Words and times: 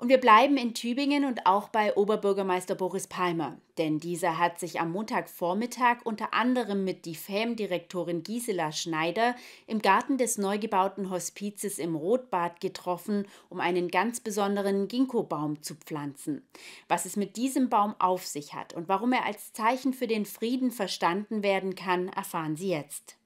Und 0.00 0.08
wir 0.08 0.16
bleiben 0.16 0.56
in 0.56 0.72
Tübingen 0.72 1.26
und 1.26 1.44
auch 1.44 1.68
bei 1.68 1.94
Oberbürgermeister 1.94 2.74
Boris 2.74 3.06
Palmer. 3.06 3.58
Denn 3.76 3.98
dieser 3.98 4.38
hat 4.38 4.58
sich 4.58 4.80
am 4.80 4.92
Montagvormittag 4.92 5.98
unter 6.04 6.32
anderem 6.32 6.84
mit 6.84 7.04
die 7.04 7.14
FAM-Direktorin 7.14 8.22
Gisela 8.22 8.72
Schneider 8.72 9.36
im 9.66 9.82
Garten 9.82 10.16
des 10.16 10.38
neu 10.38 10.56
gebauten 10.56 11.10
Hospizes 11.10 11.78
im 11.78 11.96
Rotbad 11.96 12.62
getroffen, 12.62 13.26
um 13.50 13.60
einen 13.60 13.88
ganz 13.88 14.20
besonderen 14.20 14.88
Ginkgo-Baum 14.88 15.62
zu 15.62 15.74
pflanzen. 15.74 16.48
Was 16.88 17.04
es 17.04 17.16
mit 17.16 17.36
diesem 17.36 17.68
Baum 17.68 17.94
auf 17.98 18.26
sich 18.26 18.54
hat 18.54 18.72
und 18.72 18.88
warum 18.88 19.12
er 19.12 19.26
als 19.26 19.52
Zeichen 19.52 19.92
für 19.92 20.06
den 20.06 20.24
Frieden 20.24 20.70
verstanden 20.70 21.42
werden 21.42 21.74
kann, 21.74 22.08
erfahren 22.08 22.56
Sie 22.56 22.70
jetzt. 22.70 23.19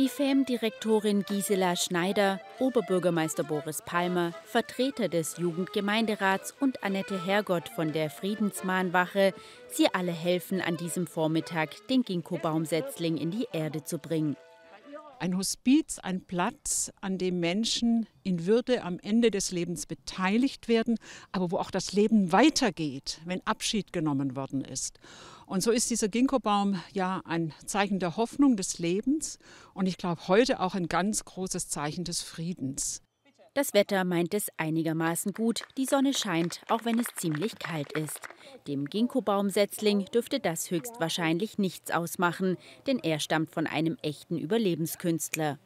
Die 0.00 0.08
FEM-Direktorin 0.08 1.24
Gisela 1.24 1.76
Schneider, 1.76 2.40
Oberbürgermeister 2.58 3.44
Boris 3.44 3.82
Palmer, 3.84 4.32
Vertreter 4.44 5.10
des 5.10 5.36
Jugendgemeinderats 5.36 6.54
und 6.58 6.82
Annette 6.82 7.22
Hergott 7.22 7.68
von 7.68 7.92
der 7.92 8.08
Friedensmahnwache, 8.08 9.34
sie 9.68 9.92
alle 9.92 10.12
helfen 10.12 10.62
an 10.62 10.78
diesem 10.78 11.06
Vormittag, 11.06 11.86
den 11.88 12.02
Ginkgo-Baumsetzling 12.02 13.18
in 13.18 13.30
die 13.30 13.46
Erde 13.52 13.84
zu 13.84 13.98
bringen. 13.98 14.38
Ein 15.20 15.36
Hospiz, 15.36 15.98
ein 15.98 16.24
Platz, 16.24 16.90
an 17.02 17.18
dem 17.18 17.40
Menschen 17.40 18.06
in 18.22 18.46
Würde 18.46 18.82
am 18.82 18.98
Ende 18.98 19.30
des 19.30 19.50
Lebens 19.50 19.84
beteiligt 19.84 20.66
werden, 20.66 20.96
aber 21.30 21.50
wo 21.50 21.58
auch 21.58 21.70
das 21.70 21.92
Leben 21.92 22.32
weitergeht, 22.32 23.20
wenn 23.26 23.46
Abschied 23.46 23.92
genommen 23.92 24.34
worden 24.34 24.64
ist. 24.64 24.98
Und 25.44 25.62
so 25.62 25.72
ist 25.72 25.90
dieser 25.90 26.08
Ginkgo-Baum 26.08 26.80
ja 26.94 27.20
ein 27.26 27.52
Zeichen 27.66 27.98
der 27.98 28.16
Hoffnung 28.16 28.56
des 28.56 28.78
Lebens 28.78 29.38
und 29.74 29.84
ich 29.84 29.98
glaube 29.98 30.26
heute 30.26 30.58
auch 30.58 30.74
ein 30.74 30.88
ganz 30.88 31.22
großes 31.26 31.68
Zeichen 31.68 32.04
des 32.04 32.22
Friedens. 32.22 33.02
Das 33.52 33.74
Wetter 33.74 34.04
meint 34.04 34.32
es 34.32 34.48
einigermaßen 34.58 35.32
gut. 35.32 35.62
Die 35.76 35.84
Sonne 35.84 36.14
scheint, 36.14 36.60
auch 36.68 36.84
wenn 36.84 37.00
es 37.00 37.08
ziemlich 37.16 37.58
kalt 37.58 37.90
ist. 37.92 38.20
Dem 38.68 38.84
Ginkgo-Baumsetzling 38.84 40.04
dürfte 40.04 40.38
das 40.38 40.70
höchstwahrscheinlich 40.70 41.58
nichts 41.58 41.90
ausmachen, 41.90 42.58
denn 42.86 43.00
er 43.00 43.18
stammt 43.18 43.50
von 43.50 43.66
einem 43.66 43.96
echten 44.02 44.38
Überlebenskünstler. 44.38 45.58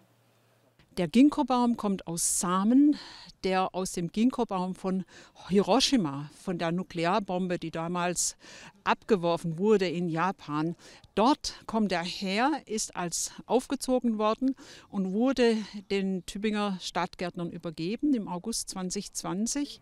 Der 0.96 1.08
Ginkgo-Baum 1.08 1.76
kommt 1.76 2.06
aus 2.06 2.38
Samen, 2.38 2.96
der 3.42 3.74
aus 3.74 3.90
dem 3.90 4.12
Ginkgo-Baum 4.12 4.76
von 4.76 5.04
Hiroshima, 5.48 6.30
von 6.40 6.56
der 6.56 6.70
Nuklearbombe, 6.70 7.58
die 7.58 7.72
damals 7.72 8.36
abgeworfen 8.84 9.58
wurde 9.58 9.88
in 9.88 10.08
Japan. 10.08 10.76
Dort 11.16 11.54
kommt 11.66 11.90
er 11.90 12.04
her, 12.04 12.52
ist 12.66 12.94
als 12.94 13.32
aufgezogen 13.46 14.18
worden 14.18 14.54
und 14.88 15.12
wurde 15.12 15.56
den 15.90 16.24
Tübinger 16.26 16.78
Stadtgärtnern 16.80 17.50
übergeben 17.50 18.14
im 18.14 18.28
August 18.28 18.70
2020. 18.70 19.80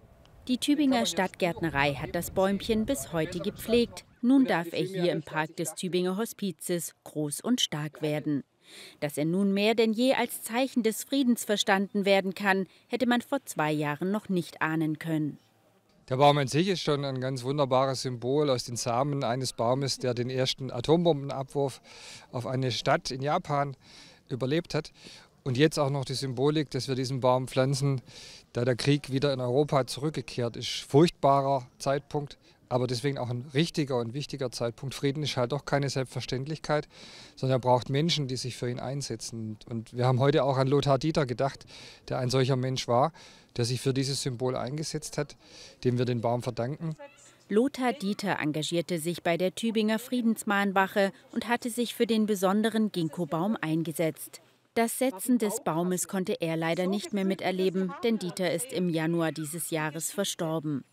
Die 0.49 0.57
Tübinger 0.57 1.05
Stadtgärtnerei 1.05 1.93
hat 1.93 2.15
das 2.15 2.31
Bäumchen 2.31 2.87
bis 2.87 3.13
heute 3.13 3.41
gepflegt. 3.41 4.07
Nun 4.23 4.47
darf 4.47 4.73
er 4.73 4.83
hier 4.83 5.13
im 5.13 5.23
Park 5.23 5.57
des 5.57 5.75
Tübinger 5.75 6.17
Hospizes 6.17 6.95
groß 7.05 7.43
und 7.43 7.61
stark 7.61 8.01
werden. 8.01 8.45
Dass 9.01 9.19
er 9.19 9.25
nun 9.25 9.53
mehr 9.53 9.75
denn 9.75 9.93
je 9.93 10.15
als 10.15 10.43
Zeichen 10.43 10.83
des 10.83 11.05
Friedens 11.05 11.45
verstanden 11.45 12.05
werden 12.05 12.35
kann, 12.35 12.67
hätte 12.89 13.07
man 13.07 13.21
vor 13.21 13.39
zwei 13.45 13.73
Jahren 13.73 14.11
noch 14.11 14.29
nicht 14.29 14.63
ahnen 14.63 14.99
können. 14.99 15.39
Der 16.09 16.17
Baum 16.17 16.37
an 16.39 16.49
sich 16.49 16.69
ist 16.69 16.83
schon 16.83 17.05
ein 17.05 17.21
ganz 17.21 17.45
wunderbares 17.45 18.03
Symbol 18.03 18.51
aus 18.51 18.65
den 18.65 18.77
Samen 18.77 19.25
eines 19.25 19.53
Baumes, 19.53 19.99
der 19.99 20.15
den 20.15 20.31
ersten 20.31 20.71
Atombombenabwurf 20.71 21.81
auf 22.33 22.47
eine 22.47 22.73
Stadt 22.73 23.11
in 23.11 23.23
Japan 23.23 23.77
überlebt 24.29 24.75
hat. 24.75 24.93
Und 25.45 25.57
jetzt 25.57 25.79
auch 25.79 25.91
noch 25.91 26.05
die 26.05 26.15
Symbolik, 26.15 26.71
dass 26.71 26.89
wir 26.89 26.95
diesen 26.95 27.21
Baum 27.21 27.49
pflanzen, 27.49 28.01
da 28.53 28.65
der 28.65 28.77
Krieg 28.77 29.11
wieder 29.11 29.33
in 29.33 29.41
Europa 29.41 29.87
zurückgekehrt 29.87 30.57
ist. 30.57 30.85
Furchtbarer 30.89 31.67
Zeitpunkt, 31.79 32.37
aber 32.73 32.87
deswegen 32.87 33.19
auch 33.19 33.29
ein 33.29 33.45
richtiger 33.53 33.99
und 33.99 34.15
wichtiger 34.15 34.51
Zeitpunkt. 34.51 34.95
Frieden 34.95 35.23
ist 35.23 35.37
halt 35.37 35.53
doch 35.53 35.67
keine 35.67 35.91
Selbstverständlichkeit, 35.91 36.89
sondern 37.37 37.57
er 37.57 37.61
braucht 37.61 37.91
Menschen, 37.91 38.29
die 38.29 38.37
sich 38.37 38.57
für 38.57 38.71
ihn 38.71 38.81
einsetzen. 38.81 39.59
Und 39.69 39.95
wir 39.95 40.07
haben 40.07 40.21
heute 40.21 40.43
auch 40.43 40.57
an 40.57 40.69
Lothar 40.69 40.99
Dieter 40.99 41.27
gedacht, 41.27 41.67
der 42.09 42.19
ein 42.19 42.31
solcher 42.31 42.57
Mensch 42.57 42.89
war, 42.89 43.13
der 43.57 43.67
sich 43.67 43.81
für 43.83 43.93
dieses 43.93 44.23
Symbol 44.23 44.57
eingesetzt 44.57 45.19
hat, 45.19 45.37
dem 45.85 45.99
wir 45.99 46.07
den 46.07 46.23
Baum 46.23 46.43
verdanken. 46.43 46.97
Lothar 47.51 47.93
Dieter 47.93 48.39
engagierte 48.41 48.99
sich 48.99 49.23
bei 49.23 49.37
der 49.37 49.55
Tübinger 49.55 49.99
Friedensmahnwache 49.99 51.13
und 51.33 51.49
hatte 51.49 51.69
sich 51.69 51.95
für 51.95 52.07
den 52.07 52.25
besonderen 52.25 52.91
Ginkgo-Baum 52.91 53.59
eingesetzt. 53.61 54.41
Das 54.75 54.99
Setzen 54.99 55.37
des 55.37 55.63
Baumes 55.63 56.09
konnte 56.09 56.41
er 56.41 56.57
leider 56.57 56.87
nicht 56.87 57.13
mehr 57.13 57.27
miterleben, 57.27 57.93
denn 58.03 58.19
Dieter 58.19 58.53
ist 58.53 58.73
im 58.73 58.89
Januar 58.89 59.31
dieses 59.31 59.69
Jahres 59.69 60.11
verstorben. 60.11 60.85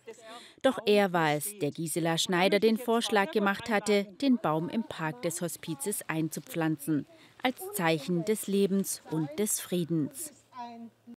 Doch 0.61 0.79
er 0.85 1.13
war 1.13 1.33
es, 1.33 1.57
der 1.59 1.71
Gisela 1.71 2.17
Schneider 2.17 2.59
den 2.59 2.77
Vorschlag 2.77 3.31
gemacht 3.31 3.69
hatte, 3.69 4.03
den 4.21 4.37
Baum 4.37 4.67
im 4.67 4.83
Park 4.83 5.21
des 5.21 5.41
Hospizes 5.41 6.01
einzupflanzen, 6.09 7.05
als 7.41 7.57
Zeichen 7.73 8.25
des 8.25 8.47
Lebens 8.47 9.01
und 9.11 9.29
des 9.39 9.61
Friedens. 9.61 10.33